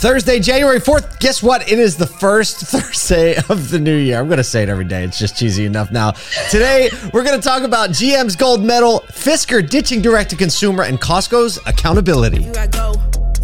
[0.00, 1.20] Thursday, January 4th.
[1.20, 1.70] Guess what?
[1.70, 4.18] It is the first Thursday of the new year.
[4.18, 5.04] I'm going to say it every day.
[5.04, 6.12] It's just cheesy enough now.
[6.48, 10.98] Today, we're going to talk about GM's gold medal, Fisker ditching direct to consumer, and
[10.98, 12.46] Costco's accountability.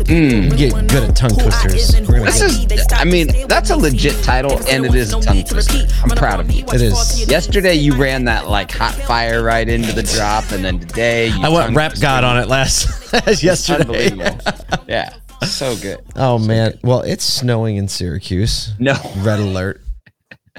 [0.05, 1.93] Mm, get good at tongue twisters.
[1.93, 5.87] This is, I mean, that's a legit title, and it is a tongue twister.
[6.03, 6.65] I'm proud of you.
[6.69, 7.29] It is.
[7.29, 11.43] Yesterday, you ran that like hot fire right into the drop, and then today, you
[11.43, 12.01] I went tongue rap.
[12.01, 13.13] God on it last
[13.43, 14.11] yesterday.
[14.11, 14.39] Unbelievable.
[14.89, 15.15] yeah,
[15.47, 16.01] so good.
[16.17, 16.79] Oh man.
[16.83, 18.73] Well, it's snowing in Syracuse.
[18.79, 19.83] No, Red alert.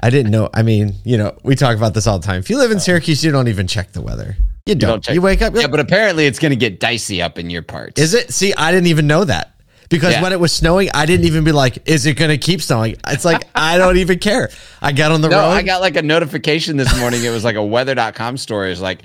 [0.02, 0.48] I didn't know.
[0.54, 2.38] I mean, you know, we talk about this all the time.
[2.38, 4.36] If you live in Syracuse, you don't even check the weather.
[4.64, 4.80] You don't.
[4.82, 5.54] You, don't check- wake up.
[5.54, 8.00] yeah, like, but apparently it's going to get dicey up in your parts.
[8.00, 8.32] Is it?
[8.32, 9.54] See, I didn't even know that
[9.88, 10.22] because Yeah.
[10.22, 12.96] when it was snowing, I didn't even be like, "Is it going to keep snowing?"
[13.08, 14.50] It's like I don't even care.
[14.80, 15.48] I got on the No, road.
[15.50, 17.24] I got like a notification this morning.
[17.24, 18.70] It was like a weather.com story.
[18.70, 19.00] It's like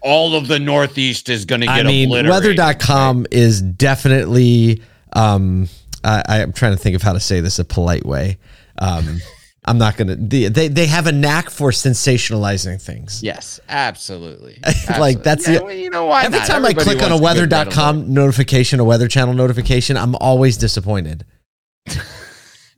[0.00, 2.58] all of the Northeast is going to get I mean, obliterated.
[2.58, 4.82] weather.com is definitely.
[5.14, 5.68] Um,
[6.04, 8.38] I, I'm trying to think of how to say this a polite way.
[8.78, 9.18] Um,
[9.64, 10.16] I'm not gonna.
[10.16, 13.22] They, they they have a knack for sensationalizing things.
[13.22, 14.58] Yes, absolutely.
[14.98, 16.48] like that's Yeah, the well, you know why every not?
[16.48, 20.16] time I click on a wants good metal weather.com notification, a weather channel notification, I'm
[20.16, 21.24] always disappointed.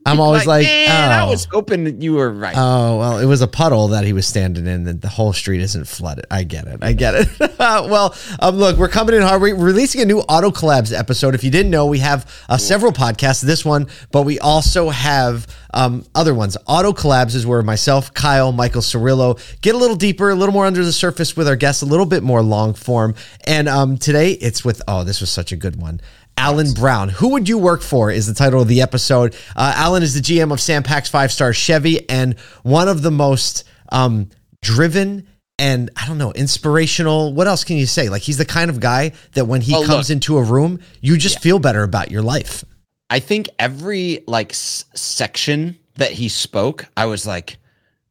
[0.07, 1.31] I'm always like, man, I oh.
[1.31, 2.53] was hoping that you were right.
[2.55, 5.61] Oh well, it was a puddle that he was standing in, That the whole street
[5.61, 6.25] isn't flooded.
[6.29, 6.83] I get it.
[6.83, 7.27] I get it.
[7.59, 9.41] well, um, look, we're coming in hard.
[9.41, 11.33] We're releasing a new Auto Collabs episode.
[11.33, 13.41] If you didn't know, we have uh, several podcasts.
[13.41, 16.55] This one, but we also have um, other ones.
[16.67, 20.67] Auto Collabs is where myself, Kyle, Michael Cirillo get a little deeper, a little more
[20.67, 23.15] under the surface with our guests, a little bit more long form.
[23.45, 25.99] And um, today, it's with oh, this was such a good one.
[26.37, 27.09] Alan Brown.
[27.09, 29.35] Who would you work for is the title of the episode.
[29.55, 33.11] Uh, Alan is the GM of Sam Pack's five star Chevy and one of the
[33.11, 34.29] most um,
[34.61, 35.27] driven
[35.57, 37.33] and I don't know, inspirational.
[37.33, 38.09] What else can you say?
[38.09, 40.15] Like he's the kind of guy that when he Oh, comes look.
[40.15, 42.65] into a room, you just feel better about your life.
[43.09, 47.57] I think every like s- section that he spoke, I was like,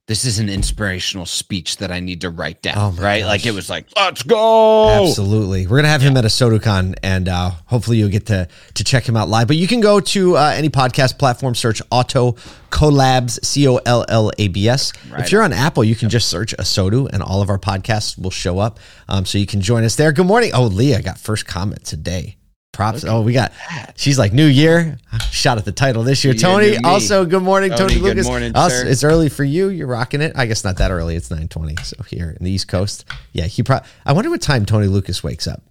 [0.07, 2.77] this is an inspirational speech that I need to write down.
[2.77, 3.21] Oh right?
[3.21, 3.29] gosh.
[3.29, 5.09] Like it was like, let's go.
[5.09, 5.67] Absolutely.
[5.67, 9.09] We're gonna have him at ASOTU CON, and uh, hopefully you'll get to to check
[9.09, 9.49] him out live.
[9.49, 12.33] But you can go to uh, any podcast platform, search Auto
[12.71, 14.93] Collabs, C O L L A B S.
[15.17, 18.31] If you're on Apple, you can just search ASOTU, and all of our podcasts will
[18.31, 18.79] show up.
[19.09, 20.13] Um, so you can join us there.
[20.13, 20.51] Good morning.
[20.53, 22.37] Oh, Leah got first comment today.
[22.75, 23.05] Props.
[23.05, 23.53] Oh, we got.
[23.97, 24.99] She's like New Year.
[25.31, 26.35] Shot at the title this year.
[26.35, 26.71] New Tony.
[26.73, 26.79] new.
[26.85, 28.27] Also, good morning, Tony, Tony, good Lucas.
[28.27, 28.87] morning, Us, sir.
[28.87, 29.69] it's early for you.
[29.69, 30.33] You're rocking it.
[30.37, 31.17] I guess not that early.
[31.17, 31.81] It's 9:20.
[31.85, 33.05] So here in the East Coast.
[33.33, 35.63] Yeah, he probably I wonder what time Tony Lucas wakes up.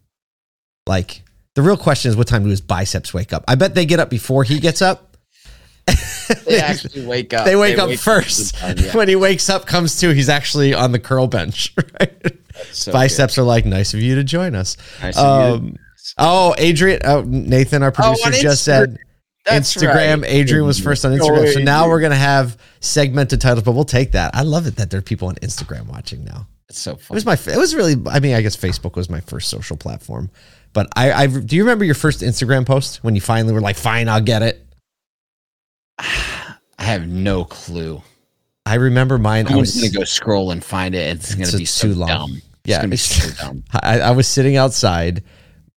[0.87, 1.21] Like
[1.55, 3.43] the real question is what time do his biceps wake up?
[3.47, 5.17] I bet they get up before he gets up.
[6.45, 7.45] They actually wake up.
[7.45, 8.55] They wake up first.
[8.63, 8.97] at the time, yeah.
[8.97, 11.75] when he wakes up, comes to, he's actually on the curl bench.
[11.99, 12.37] Right?
[12.71, 14.77] So Biceps are like, nice of you to join us.
[15.01, 15.55] Nice of you.
[15.55, 15.75] Um,
[16.17, 18.97] oh, Adrian, oh, Nathan, our oh, producer, on just said
[19.45, 20.21] That's Instagram.
[20.21, 20.31] right.
[20.31, 21.53] Adrian was first on Oh, Instagram.
[21.53, 24.35] So now we're going to have segmented titles, but we'll take that.
[24.35, 26.47] I love it that there are people on Instagram watching now.
[26.69, 27.01] It's so funny.
[27.01, 27.15] It fun.
[27.15, 27.53] was my.
[27.53, 27.95] It was really.
[28.09, 30.29] I mean, I guess Facebook was my first social platform.
[30.73, 33.75] But I, I do you remember your first Instagram post when you finally were like,
[33.75, 34.65] "Fine, I'll get it."
[35.99, 38.01] I have no clue.
[38.65, 39.47] I remember mine.
[39.47, 41.15] I I'm was gonna go scroll and find it.
[41.17, 42.07] It's gonna be so too long.
[42.07, 42.41] dumb.
[42.65, 43.63] Yeah, it's gonna be so dumb.
[43.73, 45.23] I, I was sitting outside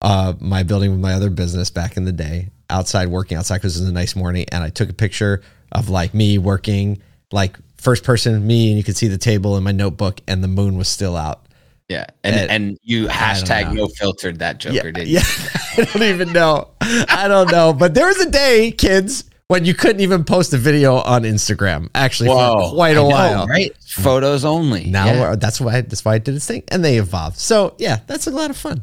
[0.03, 3.77] uh, my building with my other business back in the day, outside working outside because
[3.77, 5.43] it was a nice morning, and I took a picture
[5.73, 7.03] of like me working,
[7.33, 10.49] like first person me, and you could see the table in my notebook, and the
[10.49, 11.43] moon was still out.
[11.89, 15.23] Yeah, and And- and you hashtag no filtered that Joker, Yeah, didn't yeah.
[15.79, 16.69] I don't even know.
[16.81, 17.73] I don't know.
[17.73, 21.89] But there was a day, kids, when you couldn't even post a video on Instagram.
[21.95, 23.47] Actually, for quite a know, while.
[23.47, 23.73] right?
[23.87, 24.87] Photos only.
[24.87, 25.37] Now yeah.
[25.37, 27.39] that's why that's why I did this thing, and they evolved.
[27.39, 28.83] So yeah, that's a lot of fun.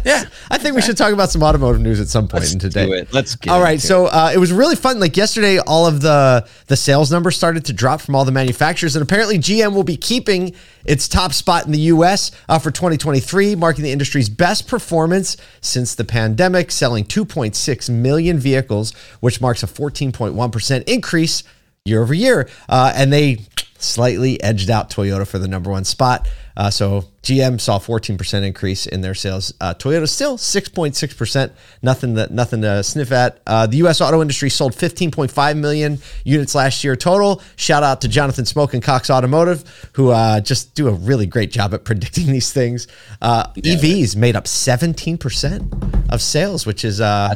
[0.04, 0.24] yeah.
[0.50, 2.86] I think we should talk about some automotive news at some point Let's in today.
[2.86, 3.12] do it.
[3.12, 5.00] Let's get All right, so uh, it was really fun.
[5.00, 8.96] Like yesterday, all of the the sales numbers started to drop from all the manufacturers,
[8.96, 12.30] and apparently GM will be keeping its top spot in the U.S.
[12.48, 18.92] Uh, for 2023, marking the industry's best performance since the pandemic, selling 2.6 million vehicles,
[19.20, 21.42] which marks a 14.1 percent increase
[21.84, 23.38] year over year, uh, and they
[23.84, 26.28] slightly edged out Toyota for the number one spot.
[26.56, 29.52] Uh, so GM saw 14% increase in their sales.
[29.60, 31.50] Uh, Toyota still 6.6%.
[31.82, 33.40] Nothing that nothing to sniff at.
[33.46, 34.00] Uh, the U.S.
[34.00, 37.42] auto industry sold 15.5 million units last year total.
[37.56, 39.64] Shout out to Jonathan Smoke and Cox Automotive,
[39.94, 42.86] who uh, just do a really great job at predicting these things.
[43.20, 47.34] Uh, EVs made up 17% of sales, which is uh,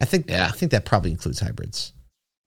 [0.00, 0.46] I think yeah.
[0.46, 1.92] I think that probably includes hybrids.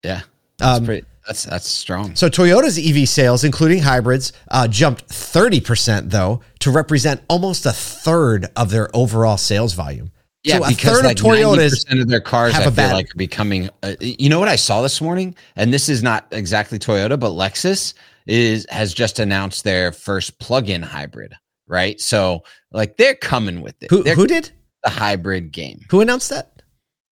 [0.03, 0.21] Yeah.
[0.57, 2.16] That's Um, pretty that's that's strong.
[2.16, 8.48] So Toyota's EV sales, including hybrids, uh, jumped 30% though to represent almost a third
[8.56, 10.12] of their overall sales volume.
[10.44, 12.68] Yeah, so a because third like of Toyotas 90% of their cars, have I a
[12.68, 12.96] feel battery.
[12.96, 13.70] like are becoming.
[13.81, 17.30] Uh, you know what I saw this morning, and this is not exactly Toyota, but
[17.31, 17.94] Lexus
[18.28, 21.34] is has just announced their first plug-in hybrid.
[21.66, 22.44] Right, so
[22.74, 23.90] like they're coming with it.
[23.90, 24.52] who who did
[24.84, 25.80] the hybrid game.
[25.90, 26.52] who announced that?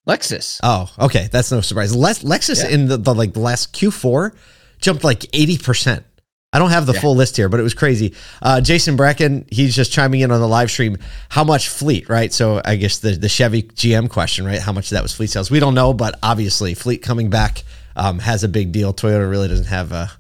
[0.08, 0.60] Lexus.
[0.64, 1.96] Oh, okay, that's no surprise.
[1.96, 2.70] Lex, Lexus Yeah.
[2.70, 4.34] in the, the like last Q4
[4.80, 6.06] jumped like eighty percent.
[6.54, 7.00] I don't have the Yeah.
[7.02, 8.14] full list here, but it was crazy.
[8.42, 10.98] Uh, Jason Brecken, he's just chiming in on the live stream.
[11.30, 12.34] How much fleet, right?
[12.34, 14.60] So I guess the the Chevy GM question, right?
[14.60, 15.50] How much of that was fleet sales?
[15.52, 17.64] We don't know, but obviously fleet coming back
[17.96, 18.94] um, has a big deal.
[18.94, 20.12] Toyota really doesn't have a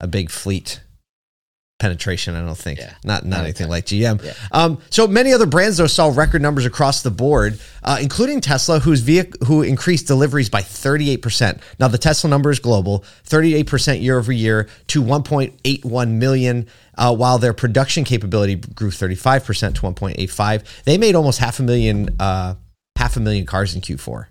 [0.00, 0.80] a big fleet
[1.78, 2.34] penetration.
[2.34, 2.78] I don't think.
[2.78, 2.94] Yeah.
[3.04, 4.22] Not not anything like GM.
[4.22, 4.32] Yeah.
[4.52, 8.80] Um, so many other brands though saw record numbers across the board, uh, including Tesla,
[8.80, 11.60] whose vehicle who increased deliveries by 38 percent.
[11.78, 16.68] Now the Tesla number is global, 38 percent year over year to 1.81 million.
[16.98, 21.62] Uh, while their production capability grew 35 percent to 1.85, they made almost half a
[21.62, 22.54] million uh,
[22.96, 24.26] half a million cars in Q4.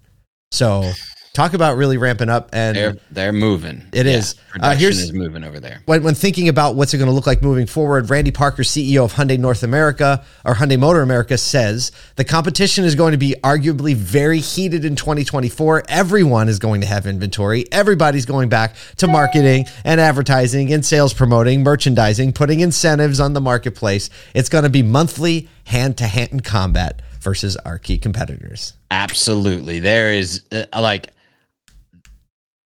[0.51, 0.91] So
[1.35, 3.83] talk about really ramping up and They're they're moving.
[3.91, 4.33] It It is.
[4.33, 5.81] Uh, Production here's- is moving over there.
[5.85, 9.03] when, when thinking about what's it going to look like moving forward, Randy Parker, CEO
[9.03, 13.35] of Hyundai North America or Hyundai Motor America, says the competition is going to be
[13.43, 15.83] arguably very heated in 2024.
[15.89, 17.65] Everyone is going to have inventory.
[17.71, 23.41] Everybody's going back to marketing and advertising and sales promoting, merchandising, putting incentives on the
[23.41, 24.09] marketplace.
[24.33, 28.73] It's going to be monthly hand to hand combat versus our key competitors.
[28.91, 29.79] Absolutely.
[29.79, 31.07] There is uh, like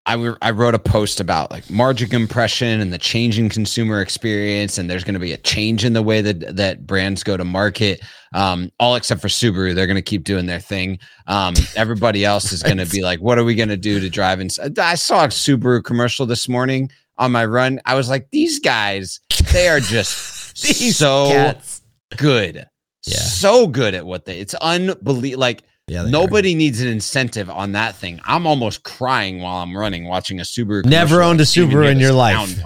[0.09, 4.89] I I wrote a post about like margin compression and the changing consumer experience and
[4.89, 8.01] there's going to be a change in the way that that brands go to market
[8.33, 10.97] um all except for Subaru they're going to keep doing their thing
[11.27, 14.09] um everybody else is going to be like what are we going to do to
[14.09, 16.89] drive in I saw a Subaru commercial this morning
[17.19, 19.19] on my run I was like these guys
[19.53, 20.57] they are just
[20.97, 21.81] so cats.
[22.17, 22.67] good
[23.05, 23.17] Yeah.
[23.17, 26.11] so good at what they it's unbelievable like Yeah, they are.
[26.11, 28.19] Nobody needs an incentive on that thing.
[28.25, 30.85] I'm almost crying while I'm running, watching a Subaru.
[30.85, 32.59] Never owned a like, Subaru in your life.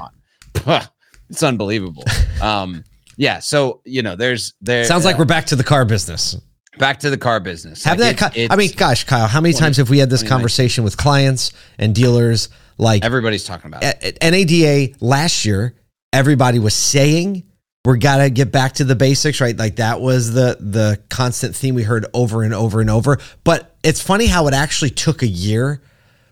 [1.29, 2.03] It's unbelievable.
[2.41, 2.83] um,
[3.17, 3.39] yeah.
[3.39, 4.85] So you know, there's there.
[4.85, 6.35] Sounds like uh, we're back to the car business.
[6.77, 7.83] back to the car business.
[7.83, 8.37] Have Like, that.
[8.37, 10.29] it- I mean, gosh, Kyle, how many 20 times have we had this 2019.
[10.37, 12.49] conversation with clients and dealers?
[12.77, 14.03] Like everybody's talking about it.
[14.03, 15.75] at, at NADA last year,
[16.11, 17.43] everybody was saying
[17.85, 19.57] we're gotta get back to the basics, right?
[19.57, 23.17] Like that was the the constant theme we heard over and over and over.
[23.43, 25.81] But it's funny how it actually took a year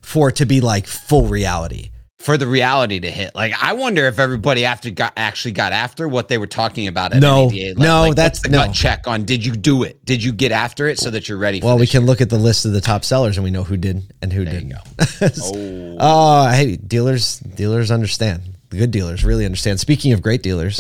[0.02, 1.90] for it to be like full reality.
[2.20, 3.34] for the reality to hit.
[3.36, 7.14] Like, I wonder if everybody after got actually got after what they were talking about.
[7.14, 7.70] At No, NADA.
[7.70, 8.66] Like, no, like, that's- what's the no.
[8.68, 9.26] gut check on.
[9.26, 10.06] Did you do it?
[10.06, 11.60] Did you get after it so that you're ready?
[11.60, 13.50] For Well, we this can look at the list of the top sellers and we
[13.52, 14.74] know who did and who There didn't.
[15.44, 15.98] Oh.
[16.00, 18.44] Oh, hey, dealers, dealers understand.
[18.70, 19.80] The good dealers really understand.
[19.80, 20.80] Speaking of great dealers,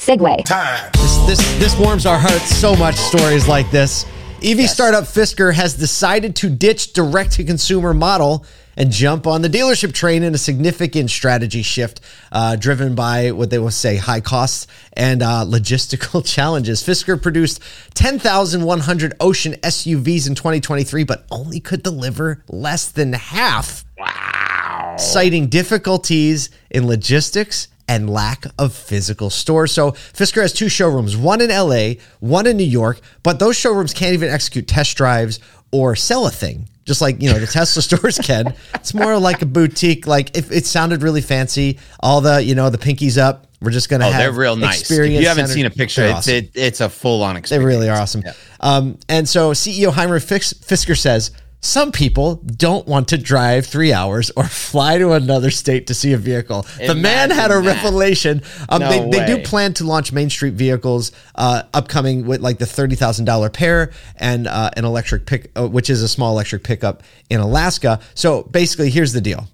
[0.00, 0.46] Segue.
[0.94, 2.96] this this, this warms our hearts so much.
[2.96, 4.06] Stories like this.
[4.42, 8.46] EV startup Fisker has decided to ditch direct to consumer model
[8.78, 12.00] and jump on the dealership train in a significant strategy shift,
[12.32, 16.82] uh, driven by what they will say high costs and uh, logistical challenges.
[16.82, 17.60] Fisker produced
[17.92, 24.96] 10,100 Ocean SUVs in 2023, but only could deliver less than half wow.
[24.96, 29.72] citing difficulties in logistics and lack of physical stores.
[29.72, 33.92] So Fisker has two showrooms, one in LA, one in New York, but those showrooms
[33.92, 35.40] can't even execute test drives
[35.72, 36.68] or sell a thing.
[36.84, 38.54] Just like, you know, the Tesla stores can.
[38.76, 40.06] It's more like a boutique.
[40.06, 43.48] Like if it sounded really fancy, all the, you know, the pinkies up.
[43.60, 44.76] We're just gonna Oh, have they're real nice.
[44.76, 46.34] If experience you haven't centered- seen a picture, it's awesome.
[46.34, 47.62] it, it's a full on experience.
[47.62, 48.22] They really are awesome.
[48.60, 54.30] Um, and so CEO Henrik Fisker says some people don't want to drive three hours
[54.36, 56.66] or fly to another state to see a vehicle.
[56.78, 57.76] the man had a that.
[57.76, 58.42] revelation.
[58.68, 62.58] Um, No they, they do plan to launch Main Street vehicles uh, upcoming with like
[62.58, 66.32] the thirty thousand dollar PEAR and uh, an electric pick, uh, which is a small
[66.32, 68.00] electric pickup in Alaska.
[68.14, 69.48] So basically, here's the deal.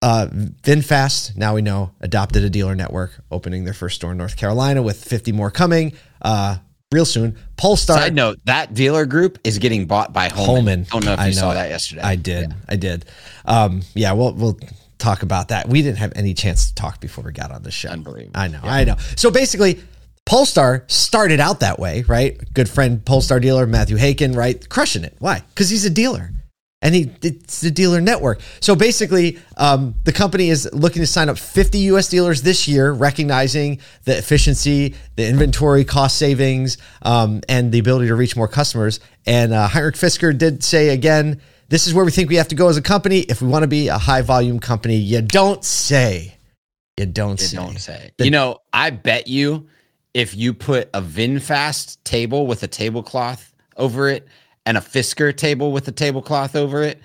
[0.00, 4.36] Uh, VinFast, now we know, adopted a dealer network, opening their first store in North
[4.36, 5.92] Carolina with 50 more coming
[6.22, 6.56] uh,
[6.92, 7.36] real soon.
[7.56, 7.96] Polestar.
[7.98, 10.46] Side note: that dealer group is getting bought by Holman.
[10.46, 10.86] Holman.
[10.90, 12.02] Don't know if I you saw that yesterday.
[12.02, 12.54] I did.
[12.68, 13.04] I did.
[13.44, 14.58] Um, yeah, we'll we'll
[14.98, 15.68] talk about that.
[15.68, 17.88] We didn't have any chance to talk before we got on the show.
[17.88, 18.38] Unbelievable.
[18.38, 18.60] I know.
[18.62, 18.96] I know.
[19.16, 19.80] So basically,
[20.24, 22.38] Polestar started out that way, right?
[22.54, 24.66] Good friend, Polestar dealer Matthew Haken, right?
[24.68, 25.16] Crushing it.
[25.18, 25.42] Why?
[25.48, 26.30] Because he's a dealer.
[26.82, 28.40] And he it's the dealer network.
[28.60, 32.92] So basically, um, the company is looking to sign up 50 US dealers this year,
[32.92, 38.98] recognizing the efficiency, the inventory cost savings, um, and the ability to reach more customers.
[39.26, 42.54] And uh, Heinrich Fisker did say again, this is where we think we have to
[42.56, 44.96] go as a company if we want to be a high volume company.
[44.96, 46.36] You don't say.
[46.98, 47.56] You don't You say.
[47.56, 48.10] don't say.
[48.18, 49.68] You know, I bet you
[50.12, 54.26] if you put a VinFast table with a tablecloth over it
[54.66, 57.00] and a Fisker table with a tablecloth over it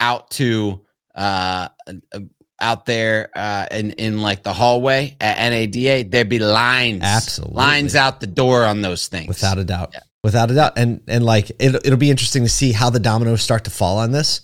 [0.00, 0.80] out to
[1.14, 2.20] uh, uh
[2.62, 7.56] out there uh, in in like the hallway at NADA, there'd be lines, Absolutely.
[7.56, 9.28] lines out the door on those things.
[9.28, 9.90] without a doubt.
[9.92, 10.00] yeah.
[10.22, 10.74] Without a doubt.
[10.76, 13.98] And and like it, it'll be interesting to see how the dominoes start to fall
[13.98, 14.40] on this.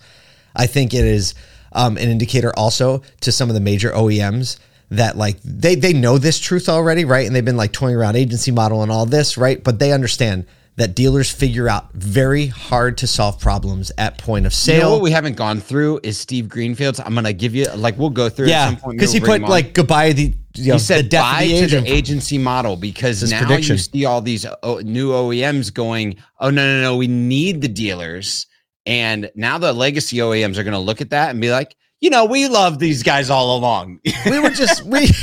[0.54, 1.34] I think it is
[1.72, 4.58] um, an indicator also to some of the major OEMs
[4.90, 7.26] that like they they know this truth already, right?
[7.26, 9.62] And they've been like toying around agency model and all this, right?
[9.62, 10.46] But they understand
[10.78, 14.92] that dealers figure out very hard to solve problems at point of You know sale.
[14.92, 17.00] what we haven't gone through is Steve Greenfield's.
[17.00, 18.96] I'm gonna give you like we'll go through yeah, some point.
[18.96, 21.92] because he put like goodbye the you know, he said the buy the to the
[21.92, 23.74] agency model because now prediction.
[23.74, 27.68] you see all these oh, new OEMs going, oh no no no, we need the
[27.68, 28.46] dealers,
[28.86, 32.24] and now the legacy OEMs are to look at that and be like, you know,
[32.24, 33.98] we love these guys all along.
[34.26, 35.08] we were just we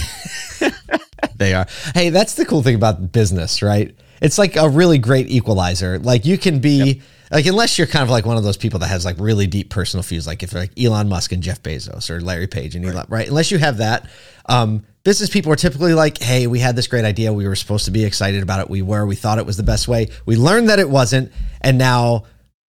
[1.37, 5.29] they are hey that's the cool thing about business right it's like a really great
[5.29, 5.99] equalizer.
[5.99, 8.87] Like you can be like unless you're kind of like one of those people that
[8.87, 12.21] has like really deep personal feuds like if like elon musk and jeff bezos or
[12.21, 13.27] larry page and elon right?
[13.27, 14.07] Unless you have that
[14.45, 17.33] um business people are typically like hey we had this great idea.
[17.33, 18.69] We were supposed to be excited about it.
[18.69, 19.05] We were.
[19.05, 20.09] We thought it was the best way.
[20.25, 21.31] We learned that it wasn't.
[21.61, 22.25] And now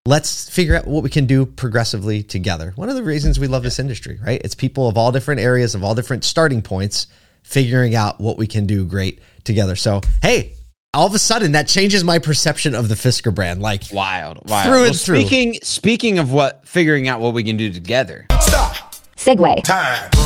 [0.06, 2.72] let's figure out what we can do progressively together.
[2.76, 4.40] One of the reasons we love this industry, right?
[4.42, 7.08] It's people of all different areas, of all different starting points,
[7.42, 9.76] figuring out what we can do great together.
[9.76, 10.55] So, hey,
[10.96, 13.60] all of a sudden that changes my perception of the Fisker brand.
[13.60, 14.66] Like, wild, wild.
[14.66, 15.20] Through Well, and through.
[15.20, 18.26] Speaking speaking of what figuring out what we can do together.
[18.40, 18.94] Stop.
[19.16, 19.62] Segue.
[19.62, 20.25] Time.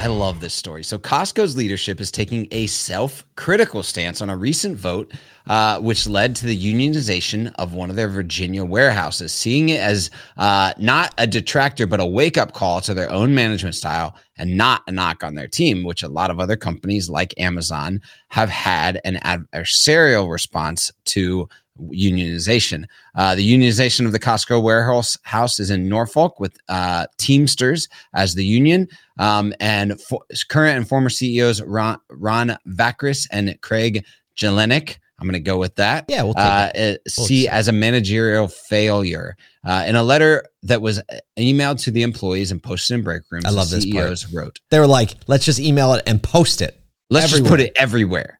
[0.00, 0.84] I love this story.
[0.84, 5.12] So, Costco's leadership is taking a self critical stance on a recent vote,
[5.48, 10.08] uh, which led to the unionization of one of their Virginia warehouses, seeing it as
[10.36, 14.56] uh, not a detractor, but a wake up call to their own management style and
[14.56, 18.50] not a knock on their team, which a lot of other companies like Amazon have
[18.50, 22.84] had an adversarial response to unionization.
[23.14, 28.34] Uh, the unionization of the Costco warehouse house is in Norfolk with uh, Teamsters as
[28.34, 28.88] the union.
[29.18, 34.04] Um, and for, current and former CEOs Ron, Ron Vachris and Craig
[34.36, 36.04] Jelinek, I'm going to go with that.
[36.08, 39.36] Yeah, we'll take uh, uh, see as a managerial failure.
[39.64, 41.02] Uh, in a letter that was
[41.36, 44.06] emailed to the employees and posted in break rooms, I love the this part.
[44.06, 46.80] CEOs wrote, they were like, let's just email it and post it.
[47.10, 48.38] Let's just put it everywhere.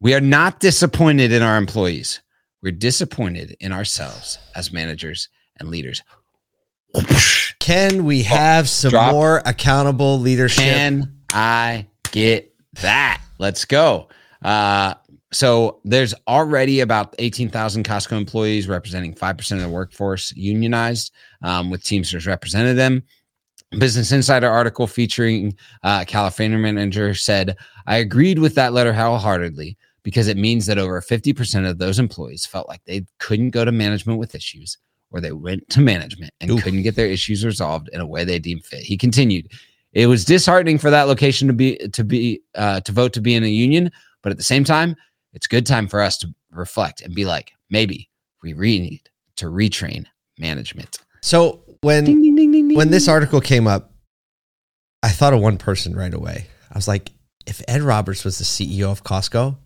[0.00, 2.20] We are not disappointed in our employees.
[2.64, 5.28] We're disappointed in ourselves as managers
[5.60, 6.02] and leaders.
[7.58, 9.12] Can we have some drop.
[9.12, 10.64] more accountable leadership?
[10.64, 13.20] Can I get that?
[13.38, 14.08] Let's go.
[14.42, 14.94] Uh,
[15.30, 21.84] so there's already about 18,000 Costco employees representing 5% of the workforce unionized, um, with
[21.84, 23.02] Teamsters represented them.
[23.78, 30.28] Business Insider article featuring uh, California manager said, I agreed with that letter wholeheartedly because
[30.28, 34.20] it means that over 50% of those employees felt like they couldn't go to management
[34.20, 34.78] with issues
[35.10, 36.62] or they went to management and Oof.
[36.62, 38.80] couldn't get their issues resolved in a way they deemed fit.
[38.80, 39.50] He continued,
[39.92, 43.34] it was disheartening for that location to be to be uh, to vote to be
[43.34, 43.90] in a union,
[44.22, 44.94] but at the same time,
[45.32, 48.10] it's good time for us to reflect and be like, maybe
[48.42, 50.04] we re need to retrain
[50.38, 50.98] management.
[51.22, 52.06] So when
[52.74, 53.92] when this article came up,
[55.02, 56.46] I thought of one person right away.
[56.70, 57.12] I was like,
[57.46, 59.56] if Ed Roberts was the CEO of Costco,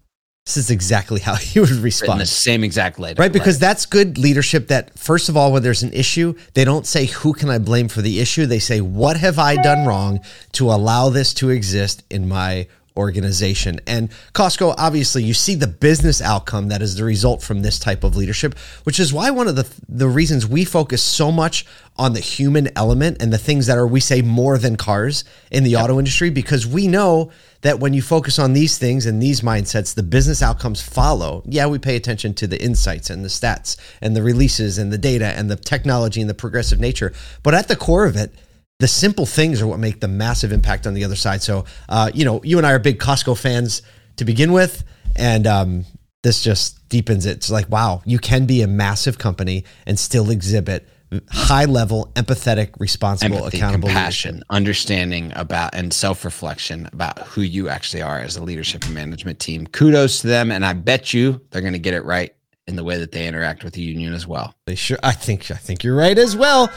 [0.49, 2.21] this is exactly how he would Written respond.
[2.21, 4.69] the same exact letter, Right, because that's good leadership.
[4.69, 7.89] That first of all, when there's an issue, they don't say who can I blame
[7.89, 8.47] for the issue.
[8.47, 10.21] They say what have I done wrong
[10.53, 12.67] to allow this to exist in my
[12.99, 13.81] organization.
[13.87, 18.05] And Costco, obviously, you see the business outcome that is the result from this type
[18.05, 21.65] of leadership, which is why one of the the reasons we focus so much
[21.97, 25.65] on the human element and the things that are we say more than cars in
[25.65, 27.31] the auto industry because we know
[27.63, 31.43] that when you focus on these things and these mindsets the business outcomes follow.
[31.47, 34.99] Yeah we pay attention to the insights and the stats and the releases and the
[34.99, 37.13] data and the technology and the progressive nature.
[37.43, 38.33] But at the core of it
[38.79, 42.11] the simple things are what make the massive impact on the other side so uh,
[42.15, 43.83] you know you and i are big costco fans
[44.17, 44.85] to begin with
[45.17, 45.85] and um,
[46.23, 50.31] this just deepens it it's like wow you can be a massive company and still
[50.31, 50.89] exhibit
[51.31, 57.69] high level empathetic responsible empathy, accountable compassion, understanding about, and self reflection about who you
[57.69, 59.67] actually are as a leadership and management team.
[59.67, 62.35] Kudos to them, and I bet you they're going to get it right
[62.67, 64.55] in the way that they interact with the union as well.
[64.67, 64.99] They sure.
[65.03, 65.51] I think.
[65.51, 66.71] I think you're right as well.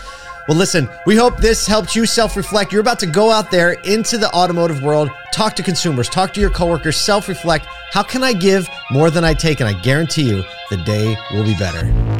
[0.47, 0.89] Well, listen.
[1.05, 2.71] We hope this helped you self-reflect.
[2.71, 6.41] You're about to go out there into the automotive world, talk to consumers, talk to
[6.41, 7.65] your coworkers, self-reflect.
[7.91, 9.59] How can I give more than I take?
[9.59, 12.10] And I guarantee you, the day will be better.